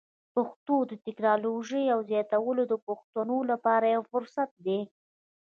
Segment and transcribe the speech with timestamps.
[0.33, 4.79] پښتو ته د ټکنالوژۍ ور زیاتول د پښتنو لپاره یو فرصت دی.